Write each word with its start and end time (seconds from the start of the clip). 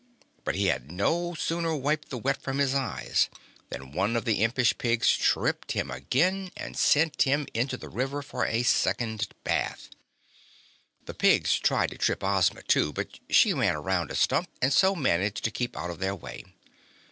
But 0.43 0.55
he 0.55 0.65
had 0.65 0.91
no 0.91 1.35
sooner 1.35 1.75
wiped 1.75 2.09
the 2.09 2.17
wet 2.17 2.41
from 2.41 2.57
his 2.57 2.73
eyes 2.73 3.29
than 3.69 3.91
one 3.91 4.15
of 4.15 4.25
the 4.25 4.41
impish 4.43 4.75
pigs 4.79 5.15
tripped 5.15 5.73
him 5.73 5.91
again 5.91 6.49
and 6.57 6.75
sent 6.75 7.21
him 7.21 7.45
into 7.53 7.77
the 7.77 7.87
river 7.87 8.23
for 8.23 8.43
a 8.47 8.63
second 8.63 9.27
bath. 9.43 9.89
The 11.05 11.13
pigs 11.13 11.59
tried 11.59 11.91
to 11.91 11.99
trip 11.99 12.23
Ozma, 12.23 12.63
too, 12.63 12.91
but 12.91 13.19
she 13.29 13.53
ran 13.53 13.75
around 13.75 14.09
a 14.09 14.15
stump 14.15 14.49
and 14.59 14.73
so 14.73 14.95
managed 14.95 15.43
to 15.43 15.51
keep 15.51 15.77
out 15.77 15.91
of 15.91 15.99
their 15.99 16.15
way. 16.15 16.45